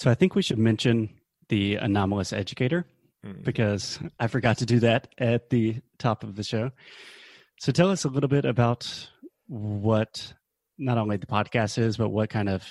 So 0.00 0.10
I 0.10 0.14
think 0.14 0.34
we 0.34 0.40
should 0.40 0.58
mention 0.58 1.10
the 1.50 1.74
anomalous 1.74 2.32
educator 2.32 2.86
mm. 3.22 3.44
because 3.44 3.98
I 4.18 4.28
forgot 4.28 4.56
to 4.58 4.66
do 4.66 4.80
that 4.80 5.08
at 5.18 5.50
the 5.50 5.82
top 5.98 6.24
of 6.24 6.36
the 6.36 6.42
show. 6.42 6.70
So 7.58 7.70
tell 7.70 7.90
us 7.90 8.04
a 8.04 8.08
little 8.08 8.30
bit 8.30 8.46
about 8.46 9.10
what 9.46 10.32
not 10.78 10.96
only 10.96 11.18
the 11.18 11.26
podcast 11.26 11.76
is, 11.76 11.98
but 11.98 12.08
what 12.08 12.30
kind 12.30 12.48
of 12.48 12.66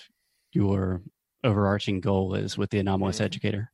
your 0.54 1.04
overarching 1.44 2.02
goal 2.02 2.34
is 2.34 2.57
with 2.57 2.71
the 2.71 2.79
anomalous 2.79 3.20
mm. 3.20 3.26
educator. 3.26 3.70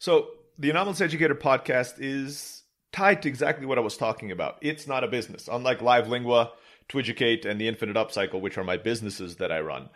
So 0.00 0.30
the 0.58 0.70
anomalous 0.70 1.00
educator 1.00 1.36
podcast 1.36 2.00
is 2.00 2.64
tied 2.92 3.22
to 3.22 3.28
exactly 3.28 3.64
what 3.64 3.78
I 3.78 3.82
was 3.82 3.96
talking 3.96 4.32
about. 4.32 4.56
It's 4.60 4.88
not 4.88 5.04
a 5.04 5.08
business, 5.08 5.48
unlike 5.48 5.82
Live 5.82 6.08
Lingua, 6.08 6.50
Twiducate, 6.88 7.44
and 7.44 7.60
the 7.60 7.68
Infinite 7.68 7.94
Upcycle, 7.94 8.40
which 8.40 8.58
are 8.58 8.64
my 8.64 8.76
businesses 8.76 9.36
that 9.36 9.52
I 9.52 9.60
run. 9.60 9.88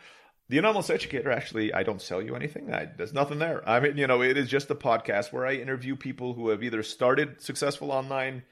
The 0.48 0.58
Anomalous 0.58 0.90
Educator, 0.90 1.30
actually, 1.30 1.72
I 1.72 1.82
don't 1.82 2.02
sell 2.02 2.20
you 2.20 2.34
anything. 2.36 2.72
I, 2.72 2.86
there's 2.96 3.14
nothing 3.14 3.38
there. 3.38 3.66
I 3.66 3.80
mean, 3.80 3.96
you 3.96 4.06
know, 4.06 4.22
it 4.22 4.36
is 4.36 4.48
just 4.48 4.70
a 4.70 4.74
podcast 4.74 5.32
where 5.32 5.46
I 5.46 5.54
interview 5.54 5.96
people 5.96 6.34
who 6.34 6.48
have 6.50 6.62
either 6.62 6.82
started 6.82 7.40
successful 7.40 7.90
online 7.90 8.42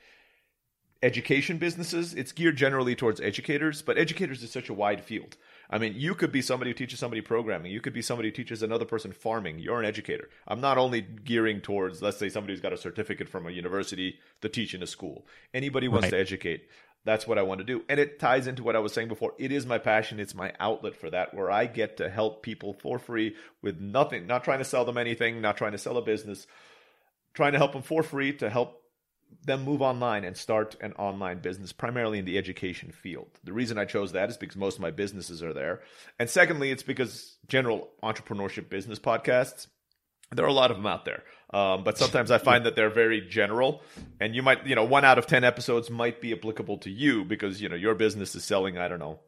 education 1.03 1.59
businesses. 1.59 2.15
It's 2.15 2.33
geared 2.33 2.57
generally 2.57 2.95
towards 2.95 3.21
educators, 3.21 3.83
but 3.83 3.99
educators 3.99 4.43
is 4.43 4.51
such 4.51 4.69
a 4.69 4.75
wide 4.75 5.03
field. 5.03 5.37
I 5.73 5.79
mean, 5.79 5.95
you 5.97 6.15
could 6.15 6.33
be 6.33 6.43
somebody 6.43 6.71
who 6.71 6.75
teaches 6.75 6.99
somebody 6.99 7.21
programming. 7.21 7.71
You 7.71 7.81
could 7.81 7.93
be 7.93 8.03
somebody 8.03 8.29
who 8.29 8.35
teaches 8.35 8.63
another 8.63 8.85
person 8.85 9.13
farming. 9.13 9.61
You're 9.61 9.79
an 9.79 9.87
educator. 9.87 10.29
I'm 10.49 10.61
not 10.61 10.79
only 10.79 11.01
gearing 11.01 11.61
towards, 11.61 12.03
let's 12.03 12.19
say, 12.19 12.29
somebody 12.29 12.53
who's 12.53 12.61
got 12.61 12.73
a 12.73 12.77
certificate 12.77 13.29
from 13.29 13.47
a 13.47 13.51
university 13.51 14.19
to 14.43 14.49
teach 14.49 14.75
in 14.75 14.83
a 14.83 14.87
school. 14.87 15.27
Anybody 15.55 15.87
wants 15.87 16.07
right. 16.07 16.11
to 16.11 16.19
educate 16.19 16.69
that's 17.05 17.27
what 17.27 17.39
I 17.39 17.43
want 17.43 17.61
to 17.61 17.65
do. 17.65 17.83
And 17.89 17.99
it 17.99 18.19
ties 18.19 18.47
into 18.47 18.63
what 18.63 18.77
I 18.77 18.81
was 18.81 18.93
saying 18.93 19.09
before. 19.09 19.33
It 19.39 19.53
is 19.53 19.67
my 19.67 19.79
passion. 19.79 20.21
It's 20.21 20.35
my 20.35 20.53
outlet 20.61 20.97
for 20.97 21.11
that, 21.11 21.35
where 21.35 21.51
I 21.51 21.67
get 21.67 21.97
to 21.97 22.11
help 22.11 22.43
people 22.43 22.75
for 22.75 22.99
free 22.99 23.37
with 23.63 23.81
nothing, 23.81 24.27
not 24.27 24.45
trying 24.45 24.59
to 24.59 24.65
sell 24.65 24.85
them 24.85 24.99
anything, 24.99 25.41
not 25.41 25.57
trying 25.57 25.73
to 25.73 25.79
sell 25.79 25.97
a 25.97 26.03
business, 26.03 26.47
trying 27.33 27.53
to 27.53 27.59
help 27.59 27.73
them 27.73 27.83
for 27.83 28.03
free 28.03 28.33
to 28.35 28.51
help 28.51 28.77
them 29.45 29.65
move 29.65 29.81
online 29.81 30.25
and 30.25 30.37
start 30.37 30.77
an 30.81 30.93
online 30.95 31.39
business, 31.39 31.73
primarily 31.73 32.19
in 32.19 32.25
the 32.25 32.37
education 32.37 32.91
field. 32.91 33.29
The 33.45 33.53
reason 33.53 33.79
I 33.79 33.85
chose 33.85 34.13
that 34.13 34.29
is 34.29 34.37
because 34.37 34.57
most 34.57 34.75
of 34.75 34.81
my 34.83 34.91
businesses 34.91 35.43
are 35.43 35.53
there. 35.53 35.81
And 36.19 36.29
secondly, 36.29 36.71
it's 36.71 36.83
because 36.83 37.37
general 37.47 37.89
entrepreneurship 38.03 38.69
business 38.69 38.99
podcasts 38.99 39.69
there 40.33 40.45
are 40.45 40.49
a 40.49 40.53
lot 40.53 40.71
of 40.71 40.77
them 40.77 40.87
out 40.87 41.05
there. 41.05 41.23
Um, 41.53 41.83
but 41.83 41.99
sometimes 41.99 42.31
I 42.31 42.39
find 42.51 42.67
that 42.67 42.77
they're 42.77 42.91
very 42.91 43.21
general, 43.21 43.83
and 44.21 44.35
you 44.35 44.43
might, 44.43 44.67
you 44.67 44.75
know, 44.75 44.85
one 44.85 45.05
out 45.05 45.19
of 45.19 45.27
10 45.27 45.45
episodes 45.45 45.91
might 45.91 46.21
be 46.21 46.33
applicable 46.33 46.79
to 46.79 46.91
you 46.91 47.25
because, 47.25 47.61
you 47.61 47.69
know, 47.69 47.77
your 47.77 47.95
business 47.95 48.35
is 48.35 48.45
selling, 48.45 48.79
I 48.79 48.89
don't 48.89 49.01
know, 49.01 49.21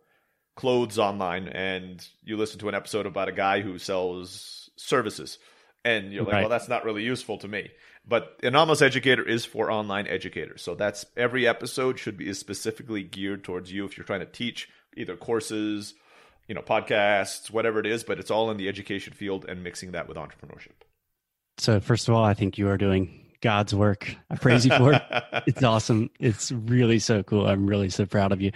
clothes 0.55 0.98
online, 0.98 1.48
and 1.48 2.06
you 2.23 2.36
listen 2.36 2.61
to 2.61 2.69
an 2.69 2.75
episode 2.75 3.06
about 3.06 3.28
a 3.28 3.33
guy 3.33 3.61
who 3.61 3.78
sells 3.78 4.70
services, 4.77 5.39
and 5.84 6.12
you're 6.12 6.25
like, 6.25 6.34
right. 6.34 6.41
well, 6.42 6.50
that's 6.50 6.69
not 6.69 6.84
really 6.84 7.03
useful 7.03 7.39
to 7.39 7.48
me. 7.48 7.70
But 8.06 8.39
Anomalous 8.42 8.83
Educator 8.83 9.27
is 9.27 9.45
for 9.45 9.70
online 9.70 10.08
educators. 10.08 10.62
So 10.62 10.75
that's 10.75 11.06
every 11.17 11.47
episode 11.47 11.98
should 12.00 12.17
be 12.17 12.28
is 12.28 12.39
specifically 12.39 13.03
geared 13.05 13.45
towards 13.45 13.73
you 13.73 13.84
if 13.84 13.97
you're 13.97 14.06
trying 14.06 14.20
to 14.20 14.27
teach 14.27 14.69
either 14.97 15.17
courses, 15.17 15.95
you 16.48 16.55
know, 16.55 16.62
podcasts, 16.62 17.50
whatever 17.50 17.78
it 17.78 17.86
is, 17.86 18.03
but 18.03 18.19
it's 18.19 18.30
all 18.30 18.50
in 18.50 18.56
the 18.56 18.69
education 18.69 19.12
field 19.12 19.45
and 19.48 19.62
mixing 19.62 19.92
that 19.92 20.08
with 20.08 20.17
entrepreneurship. 20.17 20.83
So, 21.58 21.81
first 21.81 22.08
of 22.08 22.14
all, 22.14 22.25
I 22.25 22.34
think 22.34 22.58
you 22.58 22.69
are 22.69 22.78
doing 22.78 23.31
God's 23.41 23.75
work. 23.75 24.14
I 24.31 24.36
praise 24.36 24.64
you 24.64 24.72
for 24.77 24.95
it. 24.95 25.03
it's 25.47 25.62
awesome. 25.62 26.11
It's 26.19 26.50
really 26.53 26.98
so 26.98 27.22
cool. 27.22 27.47
I'm 27.47 27.67
really 27.67 27.91
so 27.91 28.06
proud 28.06 28.33
of 28.33 28.41
you. 28.41 28.53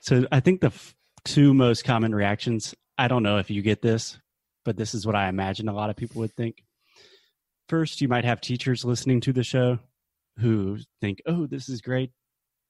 So, 0.00 0.26
I 0.32 0.40
think 0.40 0.60
the 0.60 0.68
f- 0.68 0.94
two 1.24 1.54
most 1.54 1.84
common 1.84 2.14
reactions, 2.14 2.74
I 2.98 3.08
don't 3.08 3.22
know 3.22 3.38
if 3.38 3.50
you 3.50 3.62
get 3.62 3.82
this, 3.82 4.18
but 4.64 4.76
this 4.76 4.94
is 4.94 5.06
what 5.06 5.16
I 5.16 5.28
imagine 5.28 5.68
a 5.68 5.74
lot 5.74 5.90
of 5.90 5.96
people 5.96 6.20
would 6.20 6.34
think. 6.34 6.62
First, 7.68 8.00
you 8.00 8.08
might 8.08 8.24
have 8.24 8.40
teachers 8.40 8.84
listening 8.84 9.20
to 9.22 9.32
the 9.32 9.44
show 9.44 9.78
who 10.38 10.78
think, 11.00 11.22
oh, 11.26 11.46
this 11.46 11.68
is 11.68 11.80
great, 11.80 12.10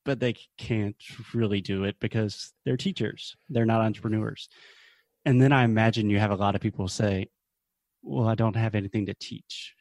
but 0.04 0.20
they 0.20 0.34
can't 0.58 0.96
really 1.34 1.60
do 1.60 1.84
it 1.84 1.96
because 2.00 2.52
they're 2.64 2.76
teachers, 2.76 3.36
they're 3.48 3.64
not 3.64 3.80
entrepreneurs. 3.80 4.48
And 5.24 5.40
then 5.40 5.52
I 5.52 5.64
imagine 5.64 6.10
you 6.10 6.18
have 6.18 6.32
a 6.32 6.36
lot 6.36 6.54
of 6.54 6.60
people 6.60 6.88
say, 6.88 7.28
well, 8.02 8.28
I 8.28 8.34
don't 8.34 8.56
have 8.56 8.74
anything 8.74 9.06
to 9.06 9.14
teach. 9.14 9.74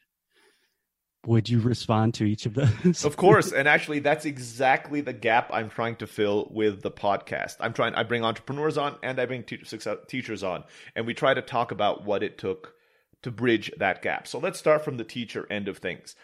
Would 1.28 1.50
you 1.50 1.60
respond 1.60 2.16
to 2.16 2.24
each 2.24 2.48
of 2.48 2.56
those? 2.56 3.06
of 3.06 3.16
course. 3.16 3.52
And 3.56 3.68
actually, 3.68 4.00
that's 4.00 4.26
exactly 4.26 5.02
the 5.02 5.14
gap 5.14 5.50
I'm 5.54 5.70
trying 5.70 5.98
to 5.98 6.08
fill 6.08 6.50
with 6.52 6.82
the 6.82 6.90
podcast. 6.90 7.58
I'm 7.60 7.74
trying, 7.74 7.94
I 7.94 8.04
bring 8.04 8.24
entrepreneurs 8.24 8.78
on 8.78 8.96
and 9.04 9.20
I 9.20 9.26
bring 9.26 9.44
teachers 9.44 10.44
on, 10.44 10.64
and 10.96 11.06
we 11.06 11.14
try 11.14 11.34
to 11.34 11.42
talk 11.42 11.72
about 11.72 12.06
what 12.06 12.24
it 12.24 12.38
took 12.38 12.74
to 13.22 13.30
bridge 13.30 13.72
that 13.78 14.02
gap. 14.02 14.28
So 14.28 14.40
let's 14.40 14.58
start 14.58 14.84
from 14.84 14.98
the 14.98 15.04
teacher 15.04 15.46
end 15.52 15.68
of 15.68 15.78
things. 15.78 16.16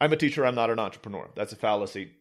I'm 0.00 0.12
a 0.12 0.16
teacher, 0.16 0.44
I'm 0.44 0.54
not 0.56 0.70
an 0.70 0.80
entrepreneur. 0.80 1.30
That's 1.36 1.52
a 1.52 1.56
fallacy 1.56 2.12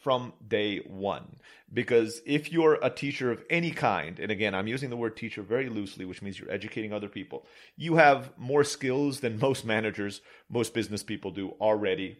from 0.00 0.32
day 0.46 0.78
one. 0.78 1.36
Because 1.72 2.20
if 2.26 2.50
you're 2.50 2.78
a 2.82 2.90
teacher 2.90 3.30
of 3.30 3.44
any 3.48 3.70
kind, 3.70 4.18
and 4.18 4.32
again, 4.32 4.54
I'm 4.54 4.66
using 4.66 4.90
the 4.90 4.96
word 4.96 5.16
teacher 5.16 5.42
very 5.42 5.68
loosely, 5.68 6.04
which 6.04 6.22
means 6.22 6.38
you're 6.38 6.50
educating 6.50 6.92
other 6.92 7.08
people, 7.08 7.46
you 7.76 7.96
have 7.96 8.32
more 8.36 8.64
skills 8.64 9.20
than 9.20 9.38
most 9.38 9.64
managers, 9.64 10.20
most 10.48 10.74
business 10.74 11.02
people 11.02 11.30
do 11.30 11.50
already 11.60 12.18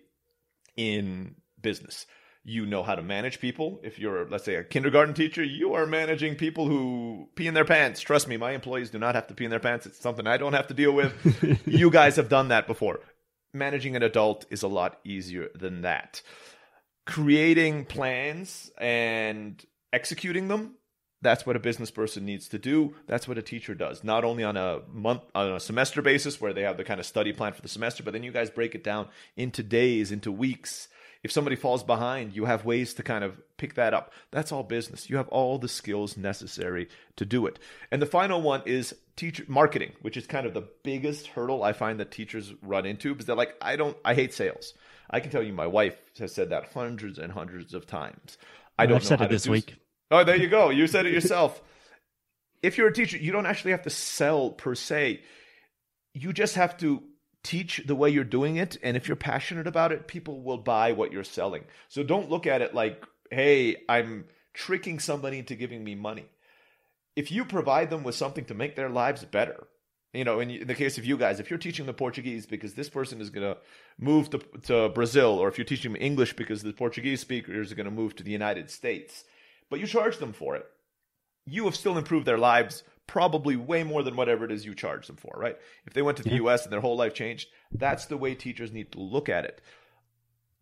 in 0.77 1.35
business. 1.61 2.07
You 2.45 2.65
know 2.65 2.83
how 2.83 2.95
to 2.95 3.03
manage 3.03 3.41
people. 3.41 3.81
If 3.83 3.99
you're, 3.99 4.27
let's 4.29 4.45
say, 4.45 4.55
a 4.55 4.65
kindergarten 4.65 5.15
teacher, 5.15 5.43
you 5.43 5.75
are 5.75 5.85
managing 5.85 6.37
people 6.37 6.69
who 6.69 7.29
pee 7.35 7.47
in 7.47 7.55
their 7.55 7.67
pants. 7.67 8.01
Trust 8.01 8.29
me, 8.29 8.37
my 8.37 8.53
employees 8.53 8.91
do 8.91 8.99
not 8.99 9.15
have 9.15 9.27
to 9.27 9.35
pee 9.35 9.45
in 9.45 9.51
their 9.51 9.61
pants. 9.61 9.85
It's 9.85 10.01
something 10.01 10.27
I 10.27 10.39
don't 10.39 10.55
have 10.55 10.69
to 10.69 10.75
deal 10.75 10.93
with. 10.93 11.13
you 11.67 11.91
guys 11.91 12.17
have 12.17 12.29
done 12.29 12.49
that 12.49 12.67
before. 12.67 13.01
Managing 13.53 13.97
an 13.97 14.03
adult 14.03 14.47
is 14.49 14.63
a 14.63 14.69
lot 14.69 15.01
easier 15.05 15.49
than 15.55 15.83
that 15.83 16.23
creating 17.07 17.85
plans 17.87 18.71
and 18.79 19.65
executing 19.93 20.49
them 20.49 20.77
that's 21.23 21.45
what 21.45 21.57
a 21.57 21.61
business 21.61 21.91
person 21.91 22.25
needs 22.25 22.49
to 22.49 22.59
do. 22.59 22.95
That's 23.07 23.29
what 23.29 23.37
a 23.37 23.43
teacher 23.43 23.75
does. 23.75 24.03
Not 24.03 24.25
only 24.25 24.43
on 24.43 24.57
a 24.57 24.81
month 24.91 25.23
on 25.35 25.53
a 25.53 25.61
semester 25.61 26.01
basis 26.01 26.41
where 26.41 26.53
they 26.53 26.63
have 26.63 26.77
the 26.77 26.85
kind 26.85 26.99
of 26.99 27.07
study 27.07 27.33
plan 27.33 27.53
for 27.53 27.63
the 27.63 27.69
semester 27.69 28.03
but 28.03 28.13
then 28.13 28.23
you 28.23 28.33
guys 28.33 28.51
break 28.51 28.75
it 28.75 28.85
down 28.85 29.09
into 29.37 29.63
days 29.63 30.13
into 30.13 30.33
weeks. 30.33 30.89
If 31.23 31.31
somebody 31.31 31.57
falls 31.57 31.83
behind 31.83 32.35
you 32.35 32.47
have 32.47 32.65
ways 32.65 32.95
to 32.95 33.03
kind 33.03 33.23
of 33.23 33.39
pick 33.59 33.75
that 33.75 33.93
up. 33.93 34.13
That's 34.31 34.53
all 34.53 34.63
business. 34.63 35.11
You 35.11 35.19
have 35.19 35.29
all 35.29 35.59
the 35.59 35.69
skills 35.69 36.17
necessary 36.17 36.89
to 37.17 37.27
do 37.27 37.47
it. 37.47 37.59
And 37.91 38.01
the 38.01 38.07
final 38.07 38.41
one 38.41 38.63
is 38.65 38.95
teacher 39.17 39.45
marketing 39.47 39.93
which 40.01 40.17
is 40.17 40.27
kind 40.27 40.47
of 40.47 40.55
the 40.55 40.67
biggest 40.83 41.27
hurdle 41.27 41.63
i 41.63 41.75
find 41.75 42.01
that 42.01 42.11
teachers 42.11 42.55
run 42.63 42.87
into 42.87 43.13
because 43.13 43.27
they're 43.27 43.37
like 43.37 43.55
i 43.61 43.77
don't 43.77 43.95
i 44.03 44.15
hate 44.15 44.33
sales 44.33 44.73
I 45.11 45.21
can 45.21 45.31
tell 45.31 45.43
you, 45.43 45.53
my 45.53 45.67
wife 45.67 45.97
has 46.19 46.33
said 46.33 46.51
that 46.51 46.73
hundreds 46.73 47.19
and 47.19 47.33
hundreds 47.33 47.75
of 47.75 47.87
times. 47.87 48.39
I 48.79 48.87
don't 48.87 48.97
I've 48.97 49.05
said 49.05 49.21
it 49.21 49.31
this 49.31 49.49
week. 49.49 49.75
Oh, 50.11 50.25
there 50.25 50.37
you 50.37 50.49
go. 50.49 50.71
You 50.71 50.87
said 50.87 51.07
it 51.07 51.13
yourself. 51.13 51.61
if 52.63 52.79
you're 52.79 52.89
a 52.89 52.93
teacher, 52.93 53.17
you 53.17 53.33
don't 53.33 53.47
actually 53.47 53.73
have 53.73 53.83
to 53.83 53.91
sell 53.91 54.51
per 54.51 54.75
se. 54.75 55.23
You 56.15 56.33
just 56.33 56.55
have 56.57 56.77
to 56.79 57.03
teach 57.43 57.83
the 57.87 57.95
way 57.95 58.11
you're 58.11 58.25
doing 58.25 58.57
it. 58.57 58.77
And 58.83 58.97
if 58.97 59.09
you're 59.09 59.17
passionate 59.17 59.67
about 59.67 59.93
it, 59.93 60.07
people 60.07 60.43
will 60.43 60.59
buy 60.59 60.93
what 60.93 61.13
you're 61.13 61.25
selling. 61.25 61.65
So 61.89 62.03
don't 62.03 62.31
look 62.31 62.47
at 62.47 62.63
it 62.63 62.75
like, 62.75 63.05
hey, 63.31 63.77
I'm 63.89 64.27
tricking 64.53 64.99
somebody 64.99 65.39
into 65.39 65.55
giving 65.55 65.83
me 65.83 65.95
money. 65.95 66.27
If 67.17 67.33
you 67.33 67.45
provide 67.45 67.91
them 67.91 68.03
with 68.03 68.15
something 68.15 68.45
to 68.47 68.55
make 68.55 68.77
their 68.77 68.89
lives 68.89 69.25
better, 69.25 69.67
you 70.13 70.25
know, 70.25 70.41
in, 70.41 70.51
in, 70.51 70.67
the 70.67 70.75
case 70.75 70.99
of 70.99 71.05
you 71.05 71.17
guys, 71.17 71.39
if 71.39 71.51
you're 71.51 71.59
teaching 71.59 71.87
the 71.87 71.93
Portuguese 71.93 72.47
because 72.47 72.75
this 72.75 72.89
person 72.89 73.21
is 73.21 73.31
going 73.31 73.47
to 73.47 73.61
move 73.99 74.31
to, 74.31 74.39
to 74.63 74.89
Brazil, 74.89 75.39
or 75.39 75.49
if 75.49 75.57
you're 75.57 75.65
teaching 75.65 75.93
them 75.93 76.03
English 76.03 76.35
because 76.35 76.63
the 76.63 76.73
Portuguese 76.73 77.21
speakers 77.21 77.71
are 77.71 77.77
going 77.77 77.85
to 77.85 77.93
move 77.93 78.17
to 78.17 78.25
the 78.25 78.33
United 78.33 78.71
States, 78.71 79.25
but 79.69 79.79
you 79.79 79.87
charge 79.87 80.19
them 80.19 80.33
for 80.33 80.57
it, 80.57 80.67
you 81.47 81.65
have 81.65 81.77
still 81.77 81.97
improved 81.97 82.27
their 82.27 82.39
lives 82.39 82.83
probably 83.07 83.57
way 83.57 83.83
more 83.83 84.03
than 84.03 84.17
whatever 84.17 84.45
it 84.45 84.53
is 84.53 84.65
you 84.65 84.75
charge 84.75 85.07
them 85.07 85.17
for, 85.17 85.33
right? 85.37 85.57
If 85.87 85.95
they 85.95 86.03
went 86.03 86.17
to 86.19 86.23
the 86.23 86.31
yeah. 86.31 86.43
US 86.43 86.65
and 86.65 86.73
their 86.73 86.81
whole 86.81 86.97
life 86.97 87.15
changed, 87.15 87.49
that's 87.73 88.07
the 88.07 88.17
way 88.17 88.35
teachers 88.35 88.73
need 88.73 88.93
to 88.93 89.01
look 89.01 89.29
at 89.29 89.45
it. 89.45 89.61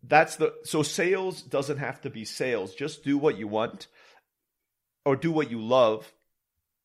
That's 0.01 0.35
the 0.35 0.53
so 0.63 0.81
sales 0.81 1.41
doesn't 1.41 1.77
have 1.77 2.01
to 2.01 2.09
be 2.09 2.25
sales. 2.25 2.73
Just 2.73 3.03
do 3.03 3.17
what 3.17 3.37
you 3.37 3.47
want 3.47 3.87
or 5.05 5.15
do 5.15 5.31
what 5.31 5.51
you 5.51 5.61
love 5.61 6.13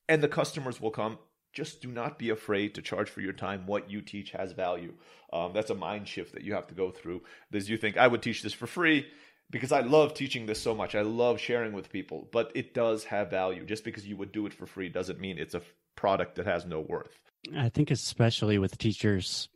and 0.09 0.23
the 0.23 0.29
customers 0.29 0.81
will 0.81 0.91
come 0.91 1.19
just 1.55 1.81
do 1.81 1.89
not 1.89 2.19
be 2.19 2.31
afraid 2.31 2.75
to 2.75 2.83
charge 2.83 3.09
for 3.09 3.21
your 3.21 3.33
time. 3.33 3.67
What 3.67 3.91
you 3.91 4.03
teach 4.03 4.33
has 4.33 4.53
value. 4.53 4.93
Um, 5.33 5.53
that's 5.55 5.71
a 5.71 5.75
mind 5.75 6.09
shift 6.09 6.35
that 6.35 6.43
you 6.43 6.55
have 6.55 6.67
to 6.67 6.75
go 6.75 6.91
through. 6.91 7.23
As 7.53 7.71
you 7.71 7.77
think, 7.77 7.97
I 7.97 8.09
would 8.09 8.23
teach 8.23 8.43
this 8.43 8.53
for 8.53 8.67
free 8.67 9.07
because 9.51 9.73
I 9.73 9.81
love 9.81 10.15
teaching 10.15 10.47
this 10.47 10.61
so 10.61 10.75
much. 10.75 10.95
I 10.95 11.03
love 11.03 11.41
sharing 11.41 11.73
with 11.73 11.93
people, 11.93 12.29
but 12.33 12.51
it 12.55 12.75
does 12.75 13.05
have 13.05 13.31
value. 13.31 13.65
Just 13.65 13.85
because 13.85 14.07
you 14.07 14.17
would 14.17 14.33
do 14.33 14.47
it 14.47 14.53
for 14.53 14.67
free 14.67 14.89
doesn't 14.89 15.21
mean 15.21 15.39
it's 15.39 15.55
a 15.55 15.63
product 15.97 16.35
that 16.37 16.47
has 16.47 16.67
no 16.67 16.81
worth. 16.81 17.21
I 17.57 17.69
think, 17.69 17.91
especially 17.91 18.59
with 18.59 18.77
teachers, 18.77 19.49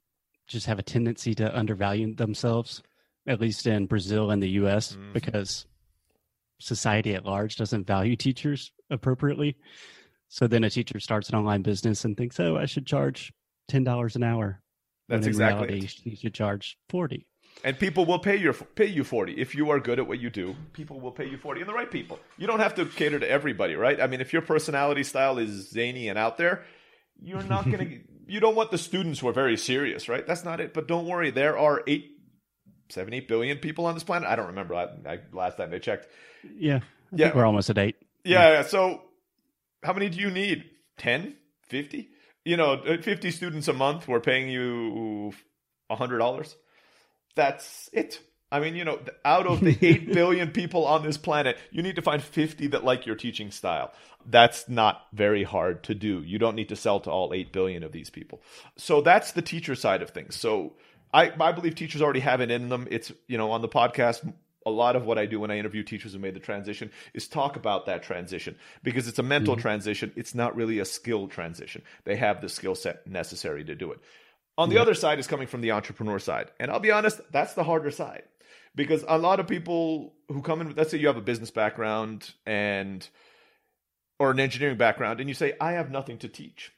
just 0.46 0.66
have 0.66 0.78
a 0.78 0.84
tendency 0.84 1.34
to 1.34 1.56
undervalue 1.56 2.14
themselves, 2.14 2.82
at 3.26 3.40
least 3.40 3.66
in 3.66 3.86
Brazil 3.86 4.30
and 4.30 4.42
the 4.42 4.50
US, 4.50 4.92
mm-hmm. 4.92 5.12
because 5.12 5.66
society 6.60 7.14
at 7.14 7.24
large 7.24 7.56
doesn't 7.56 7.86
value 7.86 8.16
teachers 8.16 8.72
appropriately. 8.90 9.56
So 10.28 10.46
then 10.46 10.64
a 10.64 10.70
teacher 10.70 11.00
starts 11.00 11.28
an 11.30 11.36
online 11.36 11.62
business 11.62 12.04
and 12.04 12.16
thinks, 12.16 12.38
oh, 12.38 12.56
I 12.56 12.66
should 12.66 12.86
charge 12.86 13.32
$10 13.70 14.16
an 14.16 14.22
hour. 14.22 14.60
That's 15.08 15.26
exactly 15.26 15.66
reality, 15.68 15.88
you 16.04 16.16
should 16.16 16.34
charge 16.34 16.76
forty. 16.90 17.26
And 17.64 17.78
people 17.78 18.04
will 18.04 18.18
pay 18.18 18.36
your 18.36 18.52
pay 18.52 18.84
you 18.86 19.04
forty 19.04 19.32
if 19.40 19.54
you 19.54 19.70
are 19.70 19.80
good 19.80 19.98
at 19.98 20.06
what 20.06 20.20
you 20.20 20.28
do. 20.28 20.54
People 20.74 21.00
will 21.00 21.12
pay 21.12 21.26
you 21.26 21.38
forty, 21.38 21.60
and 21.62 21.68
the 21.68 21.72
right 21.72 21.90
people. 21.90 22.18
You 22.36 22.46
don't 22.46 22.60
have 22.60 22.74
to 22.74 22.84
cater 22.84 23.18
to 23.18 23.28
everybody, 23.28 23.74
right? 23.74 23.98
I 24.02 24.06
mean, 24.06 24.20
if 24.20 24.34
your 24.34 24.42
personality 24.42 25.02
style 25.04 25.38
is 25.38 25.70
zany 25.70 26.08
and 26.10 26.18
out 26.18 26.36
there, 26.36 26.62
you're 27.22 27.42
not 27.42 27.64
going 27.64 27.78
to. 27.88 28.00
You 28.26 28.38
don't 28.38 28.54
want 28.54 28.70
the 28.70 28.76
students 28.76 29.18
who 29.20 29.28
are 29.28 29.32
very 29.32 29.56
serious, 29.56 30.10
right? 30.10 30.26
That's 30.26 30.44
not 30.44 30.60
it. 30.60 30.74
But 30.74 30.86
don't 30.86 31.06
worry, 31.06 31.30
there 31.30 31.56
are 31.56 31.82
eight, 31.86 32.10
seven, 32.90 33.14
eight 33.14 33.28
billion 33.28 33.56
people 33.56 33.86
on 33.86 33.94
this 33.94 34.04
planet. 34.04 34.28
I 34.28 34.36
don't 34.36 34.48
remember. 34.48 34.74
I, 34.74 34.88
I 35.08 35.20
last 35.32 35.56
time 35.56 35.70
they 35.70 35.78
checked. 35.78 36.06
Yeah, 36.54 36.80
I 37.12 37.16
Yeah. 37.16 37.32
we're 37.34 37.46
almost 37.46 37.70
at 37.70 37.78
eight. 37.78 37.96
Yeah, 38.24 38.50
yeah. 38.52 38.62
So, 38.62 39.00
how 39.82 39.92
many 39.92 40.08
do 40.08 40.18
you 40.18 40.30
need? 40.30 40.64
10? 40.98 41.36
50? 41.68 42.08
You 42.44 42.56
know, 42.56 42.74
uh, 42.74 43.00
50 43.00 43.30
students 43.30 43.68
a 43.68 43.72
month. 43.72 44.08
We're 44.08 44.20
paying 44.20 44.48
you 44.48 45.32
$100. 45.90 46.54
That's 47.34 47.90
it. 47.92 48.20
I 48.50 48.60
mean, 48.60 48.74
you 48.74 48.84
know, 48.84 48.98
out 49.24 49.46
of 49.46 49.60
the 49.60 49.76
8 49.80 50.12
billion 50.12 50.50
people 50.50 50.86
on 50.86 51.02
this 51.02 51.18
planet, 51.18 51.58
you 51.70 51.82
need 51.82 51.96
to 51.96 52.02
find 52.02 52.22
50 52.22 52.68
that 52.68 52.84
like 52.84 53.04
your 53.04 53.16
teaching 53.16 53.50
style. 53.50 53.92
That's 54.24 54.68
not 54.68 55.06
very 55.12 55.44
hard 55.44 55.84
to 55.84 55.94
do. 55.94 56.22
You 56.22 56.38
don't 56.38 56.54
need 56.54 56.70
to 56.70 56.76
sell 56.76 57.00
to 57.00 57.10
all 57.10 57.34
8 57.34 57.52
billion 57.52 57.82
of 57.82 57.92
these 57.92 58.08
people. 58.08 58.40
So 58.76 59.02
that's 59.02 59.32
the 59.32 59.42
teacher 59.42 59.74
side 59.74 60.00
of 60.00 60.10
things. 60.10 60.34
So 60.36 60.74
I, 61.12 61.32
I 61.38 61.52
believe 61.52 61.74
teachers 61.74 62.00
already 62.00 62.20
have 62.20 62.40
it 62.40 62.50
in 62.50 62.70
them. 62.70 62.88
It's, 62.90 63.12
you 63.26 63.36
know, 63.36 63.50
on 63.50 63.60
the 63.60 63.68
podcast, 63.68 64.32
a 64.68 64.70
lot 64.70 64.96
of 64.96 65.04
what 65.04 65.18
I 65.18 65.26
do 65.26 65.40
when 65.40 65.50
I 65.50 65.58
interview 65.58 65.82
teachers 65.82 66.12
who 66.12 66.18
made 66.18 66.34
the 66.34 66.40
transition 66.40 66.90
is 67.14 67.26
talk 67.26 67.56
about 67.56 67.86
that 67.86 68.02
transition 68.02 68.56
because 68.82 69.08
it's 69.08 69.18
a 69.18 69.22
mental 69.22 69.54
mm-hmm. 69.54 69.62
transition. 69.62 70.12
It's 70.16 70.34
not 70.34 70.54
really 70.54 70.78
a 70.78 70.84
skill 70.84 71.28
transition. 71.28 71.82
They 72.04 72.16
have 72.16 72.40
the 72.40 72.48
skill 72.48 72.74
set 72.74 73.06
necessary 73.06 73.64
to 73.64 73.74
do 73.74 73.92
it. 73.92 74.00
On 74.56 74.68
the 74.68 74.78
other 74.78 74.94
side 74.94 75.20
is 75.20 75.28
coming 75.28 75.46
from 75.46 75.60
the 75.60 75.70
entrepreneur 75.70 76.18
side. 76.18 76.50
And 76.58 76.70
I'll 76.70 76.80
be 76.80 76.90
honest, 76.90 77.20
that's 77.30 77.54
the 77.54 77.62
harder 77.62 77.92
side 77.92 78.24
because 78.74 79.04
a 79.06 79.18
lot 79.18 79.40
of 79.40 79.46
people 79.46 80.14
who 80.28 80.42
come 80.42 80.60
in, 80.60 80.74
let's 80.74 80.90
say 80.90 80.98
you 80.98 81.06
have 81.06 81.16
a 81.16 81.22
business 81.22 81.50
background 81.50 82.32
and 82.46 83.08
or 84.18 84.30
an 84.32 84.40
engineering 84.40 84.76
background, 84.76 85.20
and 85.20 85.28
you 85.28 85.34
say, 85.34 85.54
I 85.60 85.72
have 85.72 85.90
nothing 85.90 86.18
to 86.18 86.28
teach. 86.28 86.72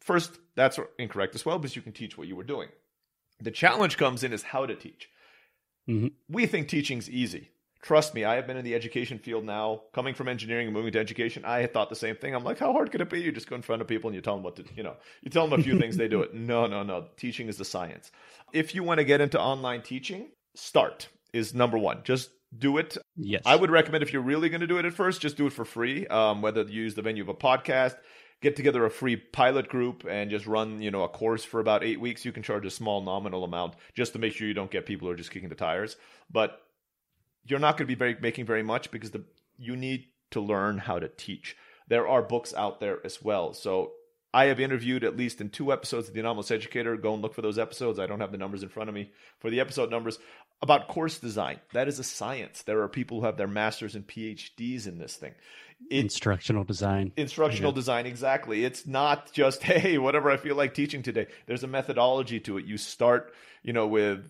First, 0.00 0.38
that's 0.54 0.78
incorrect 0.98 1.34
as 1.34 1.44
well 1.44 1.58
because 1.58 1.76
you 1.76 1.82
can 1.82 1.92
teach 1.92 2.16
what 2.16 2.28
you 2.28 2.34
were 2.34 2.44
doing. 2.44 2.68
The 3.40 3.50
challenge 3.50 3.98
comes 3.98 4.24
in 4.24 4.32
is 4.32 4.42
how 4.42 4.64
to 4.64 4.74
teach. 4.74 5.10
Mhm. 5.88 6.12
We 6.28 6.46
think 6.46 6.68
teaching's 6.68 7.08
easy. 7.10 7.50
Trust 7.80 8.12
me, 8.12 8.24
I 8.24 8.34
have 8.34 8.46
been 8.46 8.56
in 8.56 8.64
the 8.64 8.74
education 8.74 9.18
field 9.20 9.44
now, 9.44 9.82
coming 9.94 10.12
from 10.12 10.26
engineering 10.26 10.66
and 10.66 10.74
moving 10.74 10.92
to 10.92 10.98
education. 10.98 11.44
I 11.44 11.60
had 11.60 11.72
thought 11.72 11.88
the 11.88 11.96
same 11.96 12.16
thing. 12.16 12.34
I'm 12.34 12.42
like, 12.42 12.58
how 12.58 12.72
hard 12.72 12.90
could 12.90 13.00
it 13.00 13.08
be? 13.08 13.20
You 13.20 13.30
just 13.30 13.48
go 13.48 13.54
in 13.54 13.62
front 13.62 13.80
of 13.80 13.86
people 13.88 14.08
and 14.08 14.14
you 14.16 14.20
tell 14.20 14.34
them 14.34 14.42
what 14.42 14.56
to, 14.56 14.64
you 14.74 14.82
know, 14.82 14.96
you 15.22 15.30
tell 15.30 15.46
them 15.46 15.58
a 15.58 15.62
few 15.62 15.78
things, 15.78 15.96
they 15.96 16.08
do 16.08 16.22
it. 16.22 16.34
No, 16.34 16.66
no, 16.66 16.82
no. 16.82 17.06
Teaching 17.16 17.48
is 17.48 17.56
the 17.56 17.64
science. 17.64 18.10
If 18.52 18.74
you 18.74 18.82
want 18.82 18.98
to 18.98 19.04
get 19.04 19.20
into 19.20 19.40
online 19.40 19.82
teaching, 19.82 20.28
start 20.56 21.08
is 21.32 21.54
number 21.54 21.78
one. 21.78 22.00
Just 22.02 22.30
do 22.58 22.78
it. 22.78 22.96
Yes, 23.16 23.42
I 23.46 23.54
would 23.54 23.70
recommend 23.70 24.02
if 24.02 24.12
you're 24.12 24.22
really 24.22 24.48
going 24.48 24.62
to 24.62 24.66
do 24.66 24.78
it 24.78 24.84
at 24.84 24.94
first, 24.94 25.20
just 25.20 25.36
do 25.36 25.46
it 25.46 25.52
for 25.52 25.64
free. 25.64 26.06
Um, 26.08 26.42
whether 26.42 26.62
you 26.62 26.82
use 26.82 26.94
the 26.94 27.02
venue 27.02 27.22
of 27.22 27.28
a 27.28 27.34
podcast, 27.34 27.94
get 28.40 28.56
together 28.56 28.84
a 28.84 28.90
free 28.90 29.16
pilot 29.16 29.68
group, 29.68 30.04
and 30.08 30.30
just 30.30 30.46
run 30.46 30.80
you 30.80 30.90
know 30.90 31.04
a 31.04 31.08
course 31.08 31.44
for 31.44 31.60
about 31.60 31.84
eight 31.84 32.00
weeks. 32.00 32.24
You 32.24 32.32
can 32.32 32.42
charge 32.42 32.66
a 32.66 32.70
small 32.70 33.02
nominal 33.02 33.44
amount 33.44 33.74
just 33.94 34.12
to 34.12 34.18
make 34.18 34.32
sure 34.32 34.46
you 34.46 34.54
don't 34.54 34.70
get 34.70 34.86
people 34.86 35.08
who 35.08 35.12
are 35.12 35.16
just 35.16 35.30
kicking 35.30 35.48
the 35.48 35.54
tires. 35.54 35.96
But 36.30 36.60
you're 37.44 37.58
not 37.58 37.76
going 37.76 37.86
to 37.86 37.94
be 37.94 37.98
very, 37.98 38.16
making 38.20 38.46
very 38.46 38.62
much 38.62 38.90
because 38.90 39.10
the 39.10 39.24
you 39.56 39.76
need 39.76 40.06
to 40.30 40.40
learn 40.40 40.78
how 40.78 40.98
to 40.98 41.08
teach. 41.08 41.56
There 41.88 42.06
are 42.06 42.22
books 42.22 42.54
out 42.54 42.80
there 42.80 42.98
as 43.04 43.22
well. 43.22 43.54
So 43.54 43.92
I 44.32 44.46
have 44.46 44.60
interviewed 44.60 45.04
at 45.04 45.16
least 45.16 45.40
in 45.40 45.48
two 45.48 45.72
episodes 45.72 46.08
of 46.08 46.14
The 46.14 46.20
Anomalous 46.20 46.50
Educator. 46.50 46.96
Go 46.96 47.14
and 47.14 47.22
look 47.22 47.34
for 47.34 47.42
those 47.42 47.58
episodes. 47.58 47.98
I 47.98 48.06
don't 48.06 48.20
have 48.20 48.30
the 48.30 48.38
numbers 48.38 48.62
in 48.62 48.68
front 48.68 48.88
of 48.88 48.94
me 48.94 49.10
for 49.38 49.50
the 49.50 49.60
episode 49.60 49.90
numbers 49.90 50.18
about 50.60 50.88
course 50.88 51.18
design. 51.18 51.60
That 51.72 51.86
is 51.88 51.98
a 51.98 52.04
science. 52.04 52.62
There 52.62 52.82
are 52.82 52.88
people 52.88 53.20
who 53.20 53.26
have 53.26 53.36
their 53.36 53.46
masters 53.46 53.94
and 53.94 54.06
PhDs 54.06 54.86
in 54.86 54.98
this 54.98 55.14
thing. 55.16 55.34
It, 55.90 56.02
instructional 56.02 56.64
design. 56.64 57.12
instructional 57.16 57.70
Yeah. 57.70 57.76
design, 57.76 58.06
exactly. 58.06 58.64
It's 58.64 58.86
not 58.86 59.32
just, 59.32 59.62
hey, 59.64 59.98
whatever 59.98 60.30
I 60.30 60.36
feel 60.36 60.56
like 60.56 60.74
teaching 60.74 61.02
today. 61.02 61.28
There's 61.46 61.62
a 61.62 61.68
methodology 61.68 62.40
to 62.40 62.58
it. 62.58 62.64
You 62.64 62.76
start, 62.76 63.32
you 63.62 63.72
know, 63.72 63.86
with 63.86 64.28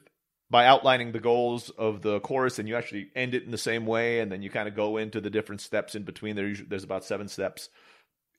by 0.51 0.65
outlining 0.67 1.13
the 1.13 1.21
goals 1.21 1.69
of 1.71 2.01
the 2.03 2.21
course 2.21 2.59
and 2.59 2.67
you 2.69 2.75
actually 2.77 3.11
end 3.15 3.35
it 3.35 3.43
in 3.45 3.51
the 3.51 3.59
same 3.59 3.85
way 3.85 4.21
and 4.21 4.33
then 4.33 4.41
you 4.43 4.49
kind 4.49 4.67
of 4.69 4.75
go 4.75 4.97
into 4.97 5.21
the 5.21 5.29
different 5.29 5.61
steps 5.61 5.95
in 5.95 6.05
between 6.05 6.37
there 6.37 6.55
there's 6.67 6.85
about 6.85 7.05
seven 7.05 7.29
steps 7.29 7.69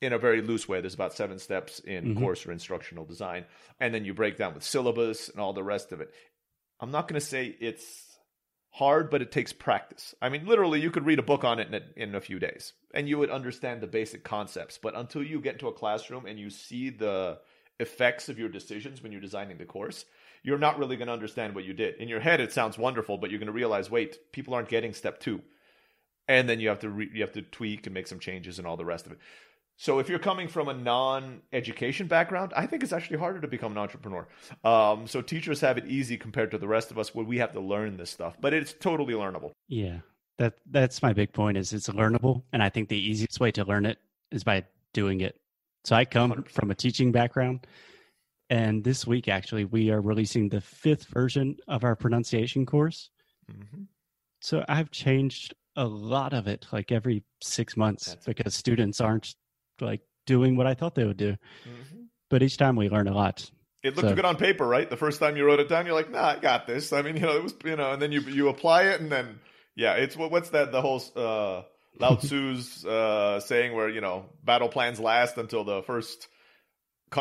in 0.01 0.11
a 0.11 0.17
very 0.17 0.41
loose 0.41 0.67
way 0.67 0.81
there's 0.81 0.95
about 0.95 1.13
seven 1.13 1.37
steps 1.37 1.77
in 1.81 2.15
Mhm. 2.15 2.19
course 2.19 2.47
or 2.47 2.51
instructional 2.51 3.05
design 3.05 3.45
and 3.79 3.93
then 3.93 4.05
you 4.05 4.15
break 4.15 4.37
down 4.37 4.55
with 4.55 4.63
syllabus 4.63 5.29
and 5.29 5.39
all 5.39 5.53
the 5.53 5.61
rest 5.63 5.91
of 5.91 6.01
it 6.01 6.11
i'm 6.79 6.91
not 6.91 7.07
going 7.07 7.19
to 7.19 7.25
say 7.25 7.55
it's 7.59 8.05
hard 8.71 9.09
but 9.09 9.21
it 9.21 9.31
takes 9.31 9.51
practice 9.51 10.13
i 10.21 10.29
mean 10.29 10.45
literally 10.45 10.79
you 10.79 10.91
could 10.91 11.05
read 11.05 11.19
a 11.19 11.23
book 11.23 11.43
on 11.43 11.59
it 11.59 11.67
in 11.67 11.73
a, 11.73 11.81
in 11.95 12.15
a 12.15 12.21
few 12.21 12.39
days 12.39 12.73
and 12.93 13.09
you 13.09 13.17
would 13.17 13.29
understand 13.29 13.81
the 13.81 13.87
basic 13.87 14.23
concepts 14.23 14.77
but 14.77 14.95
until 14.95 15.23
you 15.23 15.41
get 15.41 15.53
into 15.53 15.67
a 15.67 15.73
classroom 15.73 16.25
and 16.25 16.39
you 16.39 16.49
see 16.49 16.89
the 16.89 17.37
effects 17.79 18.29
of 18.29 18.37
your 18.37 18.49
decisions 18.49 19.01
when 19.01 19.11
you're 19.11 19.21
designing 19.21 19.57
the 19.57 19.65
course 19.65 20.05
you're 20.43 20.57
not 20.57 20.79
really 20.79 20.95
going 20.95 21.07
to 21.07 21.13
understand 21.13 21.55
what 21.55 21.65
you 21.65 21.73
did. 21.73 21.95
In 21.95 22.07
your 22.07 22.19
head, 22.19 22.39
it 22.39 22.53
sounds 22.53 22.77
wonderful, 22.77 23.17
but 23.17 23.29
you're 23.29 23.39
going 23.39 23.47
to 23.47 23.53
realize, 23.53 23.89
wait, 23.89 24.31
people 24.31 24.53
aren't 24.53 24.69
getting 24.69 24.93
step 24.93 25.19
two, 25.19 25.41
and 26.27 26.47
then 26.47 26.59
you 26.59 26.69
have 26.69 26.79
to 26.79 26.89
re- 26.89 27.09
you 27.13 27.21
have 27.21 27.33
to 27.33 27.41
tweak 27.41 27.87
and 27.87 27.93
make 27.93 28.07
some 28.07 28.19
changes 28.19 28.59
and 28.59 28.67
all 28.67 28.77
the 28.77 28.85
rest 28.85 29.05
of 29.05 29.13
it. 29.13 29.19
So 29.79 29.99
if 29.99 30.09
you're 30.09 30.19
coming 30.19 30.49
from 30.49 30.67
a 30.67 30.73
non-education 30.73 32.07
background, 32.07 32.51
I 32.53 32.65
think 32.65 32.83
it's 32.83 32.91
actually 32.91 33.17
harder 33.17 33.39
to 33.39 33.47
become 33.47 33.71
an 33.71 33.77
entrepreneur. 33.77 34.27
Um, 34.65 35.07
so 35.07 35.21
teachers 35.21 35.61
have 35.61 35.77
it 35.77 35.87
easy 35.87 36.17
compared 36.17 36.51
to 36.51 36.57
the 36.57 36.67
rest 36.67 36.91
of 36.91 36.99
us, 36.99 37.15
where 37.15 37.23
we 37.23 37.37
have 37.37 37.53
to 37.53 37.61
learn 37.61 37.95
this 37.95 38.09
stuff, 38.09 38.35
but 38.41 38.53
it's 38.53 38.73
totally 38.73 39.13
learnable. 39.13 39.51
Yeah, 39.69 39.99
that 40.37 40.55
that's 40.69 41.01
my 41.01 41.13
big 41.13 41.31
point. 41.31 41.55
Is 41.55 41.71
it's 41.71 41.87
learnable, 41.87 42.43
and 42.51 42.61
I 42.61 42.67
think 42.67 42.89
the 42.89 42.99
easiest 42.99 43.39
way 43.39 43.51
to 43.53 43.63
learn 43.63 43.85
it 43.85 43.99
is 44.31 44.43
by 44.43 44.65
doing 44.91 45.21
it. 45.21 45.39
So 45.85 45.95
I 45.95 46.03
come 46.03 46.33
100%. 46.33 46.49
from 46.49 46.71
a 46.71 46.75
teaching 46.75 47.13
background, 47.13 47.65
and 48.49 48.83
this 48.83 49.07
week 49.07 49.29
actually 49.29 49.63
we 49.63 49.91
are 49.91 50.01
releasing 50.01 50.49
the 50.49 50.59
fifth 50.59 51.05
version 51.05 51.55
of 51.69 51.85
our 51.85 51.95
pronunciation 51.95 52.65
course. 52.65 53.11
Mm-hmm. 53.49 53.83
So 54.41 54.65
I've 54.67 54.91
changed 54.91 55.53
a 55.77 55.85
lot 55.85 56.33
of 56.33 56.47
it, 56.47 56.67
like 56.73 56.91
every 56.91 57.23
six 57.41 57.77
months, 57.77 58.07
That's- 58.07 58.25
because 58.25 58.55
students 58.55 58.99
aren't 58.99 59.35
like 59.81 60.01
doing 60.25 60.55
what 60.55 60.67
I 60.67 60.73
thought 60.73 60.95
they 60.95 61.05
would 61.05 61.17
do. 61.17 61.31
Mm-hmm. 61.31 62.01
But 62.29 62.43
each 62.43 62.57
time 62.57 62.75
we 62.75 62.89
learn 62.89 63.07
a 63.07 63.13
lot. 63.13 63.49
It 63.81 63.95
looked 63.95 64.09
So- 64.09 64.15
good 64.15 64.25
on 64.25 64.35
paper, 64.35 64.67
right? 64.67 64.89
The 64.89 64.97
first 64.97 65.19
time 65.19 65.37
you 65.37 65.45
wrote 65.45 65.59
it 65.59 65.69
down, 65.69 65.85
you're 65.85 65.95
like, 65.95 66.11
"Nah, 66.11 66.31
I 66.31 66.39
got 66.39 66.67
this." 66.67 66.91
I 66.91 67.01
mean, 67.01 67.15
you 67.15 67.21
know, 67.21 67.37
it 67.37 67.43
was, 67.43 67.55
you 67.63 67.75
know, 67.75 67.93
and 67.93 68.01
then 68.01 68.11
you 68.11 68.21
you 68.21 68.49
apply 68.49 68.83
it, 68.83 68.99
and 69.01 69.11
then 69.11 69.39
yeah, 69.75 69.93
it's 69.93 70.17
what 70.17 70.31
what's 70.31 70.49
that? 70.49 70.71
The 70.71 70.81
whole 70.81 71.01
uh, 71.15 71.63
Lao 71.99 72.15
Tzu's 72.21 72.85
uh, 72.85 73.39
saying 73.39 73.73
where 73.73 73.89
you 73.89 74.01
know 74.01 74.25
battle 74.43 74.67
plans 74.67 74.99
last 74.99 75.37
until 75.37 75.63
the 75.63 75.81
first, 75.83 76.27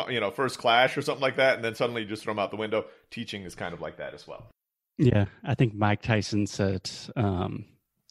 you 0.09 0.19
know, 0.19 0.31
first 0.31 0.59
clash 0.59 0.97
or 0.97 1.01
something 1.01 1.21
like 1.21 1.37
that, 1.37 1.55
and 1.55 1.63
then 1.63 1.75
suddenly 1.75 2.01
you 2.01 2.07
just 2.09 2.23
throw 2.23 2.33
them 2.33 2.39
out 2.39 2.51
the 2.51 2.57
window. 2.57 2.85
Teaching 3.09 3.43
is 3.43 3.55
kind 3.55 3.73
of 3.73 3.79
like 3.79 3.97
that 3.97 4.13
as 4.13 4.27
well. 4.27 4.51
Yeah, 4.97 5.25
I 5.45 5.55
think 5.55 5.73
Mike 5.73 6.01
Tyson 6.01 6.45
said, 6.45 6.89
um, 7.15 7.63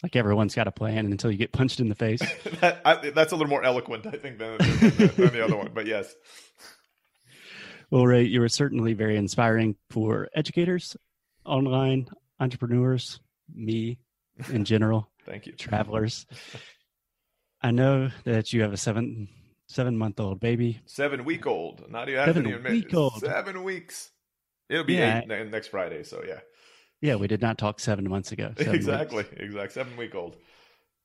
like 0.03 0.15
everyone's 0.17 0.55
got 0.55 0.67
a 0.69 0.73
plan 0.73 1.07
until 1.07 1.31
you 1.31 1.39
get 1.39 1.53
punched 1.53 1.81
in 1.81 1.89
the 1.89 1.95
face. 1.95 2.21
that, 2.61 2.81
I, 2.85 3.11
that's 3.11 3.33
a 3.33 3.37
little 3.37 3.51
more 3.51 3.65
eloquent, 3.65 4.07
I 4.07 4.13
think, 4.13 4.39
than, 4.39 4.59
than, 4.59 4.91
than 5.17 5.33
the 5.33 5.45
other 5.45 5.57
one. 5.57 5.71
But 5.75 5.87
yes, 5.87 6.15
Well, 7.91 8.07
Ray, 8.07 8.25
you 8.25 8.41
were 8.41 8.49
certainly 8.49 8.93
very 8.95 9.17
inspiring 9.17 9.77
for 9.91 10.29
educators, 10.35 10.97
online 11.45 12.09
entrepreneurs, 12.39 13.21
me 13.53 13.99
in 14.51 14.65
general, 14.65 15.11
thank 15.27 15.47
you. 15.47 15.53
travelers. 15.55 16.27
I 17.63 17.71
know 17.73 18.11
that 18.25 18.53
you 18.53 18.63
have 18.63 18.73
a 18.73 18.77
seven 18.77 19.29
seven 19.67 19.97
month 19.99 20.21
old 20.21 20.39
baby. 20.39 20.81
Seven 20.87 21.25
week 21.25 21.47
old. 21.47 21.91
Not 21.91 22.09
even 22.09 22.25
Seven 22.25 22.63
week 22.63 22.95
old. 22.95 23.15
Seven 23.21 23.65
weeks. 23.65 24.11
It'll 24.69 24.85
be 24.85 24.95
Yeah. 24.95 25.23
eight 25.29 25.51
next 25.51 25.69
Friday. 25.69 26.05
So 26.05 26.23
yeah. 26.27 26.41
Yeah, 27.01 27.17
we 27.17 27.29
did 27.29 27.41
not 27.41 27.59
talk 27.59 27.81
seven 27.81 28.09
months 28.09 28.33
ago. 28.33 28.53
seven 28.59 28.75
exactly, 28.75 29.19
weeks. 29.19 29.35
exactly. 29.37 29.75
Seven 29.75 29.97
week 29.97 30.15
old. 30.15 30.37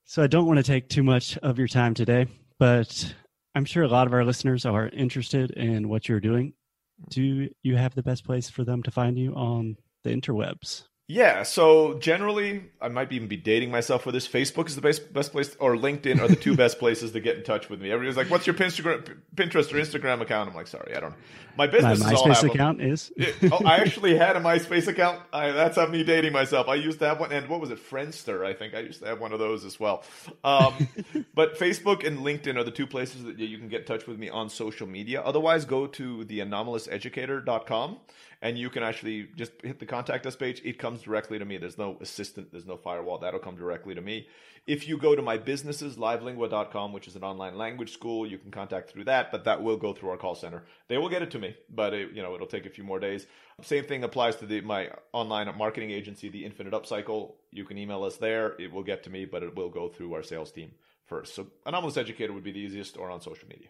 So 0.05 0.23
I 0.23 0.27
don't 0.27 0.45
want 0.45 0.57
to 0.57 0.63
take 0.63 0.89
too 0.89 1.03
much 1.03 1.37
of 1.37 1.57
your 1.57 1.67
time 1.67 1.93
today, 1.93 2.27
but 2.59 3.13
I'm 3.55 3.65
sure 3.65 3.83
a 3.83 3.87
lot 3.87 4.07
of 4.07 4.13
our 4.13 4.25
listeners 4.25 4.65
are 4.65 4.89
interested 4.89 5.51
in 5.51 5.87
what 5.87 6.09
you're 6.09 6.19
doing. 6.19 6.53
Mm-hmm. 7.01 7.09
Do 7.09 7.49
you 7.63 7.75
have 7.77 7.95
the 7.95 8.03
best 8.03 8.25
place 8.25 8.49
for 8.49 8.63
them 8.63 8.83
to 8.83 8.91
find 8.91 9.17
you 9.17 9.33
on 9.33 9.77
the 10.03 10.09
interwebs? 10.09 10.83
Yeah. 11.07 11.43
So 11.43 11.95
generally, 11.99 12.63
I 12.81 12.87
might 12.87 13.11
even 13.11 13.27
be 13.27 13.35
dating 13.37 13.71
myself 13.71 14.03
for 14.03 14.11
this. 14.11 14.27
Facebook 14.27 14.67
is 14.67 14.75
the 14.75 14.81
best 14.81 15.11
best 15.13 15.31
place, 15.31 15.55
or 15.59 15.75
LinkedIn 15.75 16.21
are 16.21 16.27
the 16.27 16.35
two 16.35 16.55
best 16.63 16.79
places 16.79 17.11
to 17.11 17.19
get 17.19 17.37
in 17.37 17.43
touch 17.43 17.69
with 17.69 17.81
me. 17.81 17.91
Everybody's 17.91 18.17
like, 18.17 18.29
"What's 18.29 18.47
your 18.47 18.53
Pinterest, 18.53 19.17
Pinterest 19.35 19.73
or 19.73 19.77
Instagram 19.77 20.21
account?" 20.21 20.49
I'm 20.49 20.55
like, 20.55 20.67
"Sorry, 20.67 20.95
I 20.95 20.99
don't. 21.01 21.11
know. 21.11 21.17
My 21.55 21.67
My 21.67 21.77
all 21.79 21.85
have 21.85 21.99
MySpace 21.99 22.43
account 22.43 22.81
is 22.81 23.11
It- 23.15 23.35
oh, 23.51 23.63
I 23.63 23.77
actually 23.77 24.17
had 24.17 24.35
a 24.35 24.39
MySpace 24.39 24.87
account. 24.87 25.21
I, 25.31 25.51
that's 25.51 25.75
how 25.75 25.85
me 25.85 26.03
dating 26.03 26.33
myself. 26.33 26.67
I 26.67 26.75
used 26.75 26.97
to 26.99 27.05
have 27.05 27.19
one, 27.19 27.31
and 27.31 27.47
what 27.47 27.61
was 27.61 27.69
it, 27.69 27.77
Friendster? 27.77 28.43
I 28.43 28.53
think 28.53 28.73
I 28.73 28.79
used 28.79 29.01
to 29.01 29.07
have 29.07 29.19
one 29.19 29.33
of 29.33 29.39
those 29.39 29.63
as 29.63 29.79
well. 29.79 30.03
Um, 30.43 30.87
but 31.35 31.59
Facebook 31.59 32.07
and 32.07 32.19
LinkedIn 32.19 32.55
are 32.55 32.63
the 32.63 32.71
two 32.71 32.87
places 32.87 33.23
that 33.23 33.37
you 33.37 33.57
can 33.59 33.67
get 33.67 33.81
in 33.81 33.85
touch 33.87 34.07
with 34.07 34.17
me 34.17 34.29
on 34.29 34.49
social 34.49 34.87
media. 34.87 35.21
Otherwise, 35.21 35.65
go 35.65 35.85
to 35.85 36.25
theanomalouseducator.com 36.25 37.97
and 38.43 38.57
you 38.57 38.69
can 38.69 38.83
actually 38.83 39.29
just 39.37 39.53
hit 39.63 39.79
the 39.79 39.85
contact 39.85 40.25
us 40.25 40.35
page. 40.35 40.61
It 40.65 40.77
comes 40.77 41.01
directly 41.01 41.39
to 41.39 41.45
me. 41.45 41.57
There's 41.57 41.77
no 41.77 41.97
assistant, 42.01 42.51
there's 42.51 42.65
no 42.65 42.75
firewall. 42.75 43.17
That'll 43.17 43.39
come 43.39 43.55
directly 43.55 43.95
to 43.95 44.01
me. 44.01 44.27
If 44.67 44.85
you 44.85 44.97
go 44.97 45.15
to 45.15 45.21
my 45.21 45.37
businesses, 45.37 45.95
livelingua.com, 45.95 46.91
which 46.91 47.07
is 47.07 47.15
an 47.15 47.23
online 47.23 47.57
language 47.57 47.93
school, 47.93 48.27
you 48.27 48.37
can 48.37 48.51
contact 48.51 48.91
through 48.91 49.05
that, 49.05 49.31
but 49.31 49.45
that 49.45 49.63
will 49.63 49.77
go 49.77 49.93
through 49.93 50.09
our 50.09 50.17
call 50.17 50.35
center. 50.35 50.65
They 50.89 50.97
will 50.97 51.07
get 51.07 51.21
it 51.21 51.31
to 51.31 51.39
me, 51.39 51.55
but 51.69 51.93
it, 51.93 52.11
you 52.11 52.21
know, 52.21 52.35
it'll 52.35 52.47
take 52.47 52.65
a 52.65 52.69
few 52.69 52.83
more 52.83 52.99
days. 52.99 53.27
Same 53.61 53.85
thing 53.85 54.03
applies 54.03 54.35
to 54.37 54.45
the 54.45 54.59
my 54.59 54.89
online 55.13 55.49
marketing 55.57 55.91
agency, 55.91 56.27
the 56.27 56.43
Infinite 56.43 56.73
Upcycle. 56.73 57.35
You 57.51 57.63
can 57.63 57.77
email 57.77 58.03
us 58.03 58.17
there. 58.17 58.55
It 58.59 58.73
will 58.73 58.83
get 58.83 59.03
to 59.03 59.09
me, 59.09 59.23
but 59.23 59.41
it 59.41 59.55
will 59.55 59.69
go 59.69 59.87
through 59.87 60.13
our 60.15 60.23
sales 60.23 60.51
team 60.51 60.71
first. 61.05 61.33
So 61.33 61.47
Anomalous 61.65 61.95
Educator 61.95 62.33
would 62.33 62.43
be 62.43 62.51
the 62.51 62.59
easiest 62.59 62.97
or 62.97 63.09
on 63.09 63.21
social 63.21 63.47
media. 63.47 63.69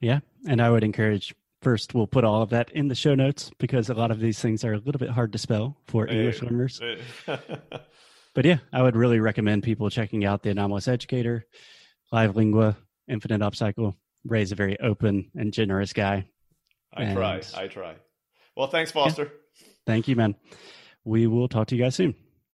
Yeah. 0.00 0.20
And 0.48 0.60
I 0.60 0.68
would 0.68 0.82
encourage 0.82 1.32
first 1.62 1.94
we'll 1.94 2.06
put 2.06 2.24
all 2.24 2.42
of 2.42 2.50
that 2.50 2.70
in 2.72 2.88
the 2.88 2.94
show 2.94 3.14
notes 3.14 3.50
because 3.58 3.88
a 3.88 3.94
lot 3.94 4.10
of 4.10 4.20
these 4.20 4.38
things 4.40 4.64
are 4.64 4.74
a 4.74 4.78
little 4.78 4.98
bit 4.98 5.10
hard 5.10 5.32
to 5.32 5.38
spell 5.38 5.76
for 5.86 6.06
English 6.06 6.42
learners. 6.42 6.80
but 8.34 8.44
yeah, 8.44 8.58
I 8.72 8.82
would 8.82 8.96
really 8.96 9.20
recommend 9.20 9.62
people 9.62 9.88
checking 9.88 10.24
out 10.24 10.42
the 10.42 10.50
Anomalous 10.50 10.88
Educator, 10.88 11.46
Live 12.10 12.36
Lingua, 12.36 12.76
Infinite 13.08 13.40
Upcycle. 13.40 13.94
Ray's 14.24 14.52
a 14.52 14.56
very 14.56 14.78
open 14.80 15.30
and 15.34 15.52
generous 15.52 15.92
guy. 15.92 16.26
I 16.94 17.04
and 17.04 17.16
try. 17.16 17.40
I 17.56 17.68
try. 17.68 17.94
Well, 18.56 18.66
thanks, 18.66 18.92
Foster. 18.92 19.24
Yeah. 19.24 19.66
Thank 19.86 20.08
you, 20.08 20.16
man. 20.16 20.34
We 21.04 21.26
will 21.26 21.48
talk 21.48 21.68
to 21.68 21.76
you 21.76 21.82
guys 21.82 21.94
soon. 21.94 22.14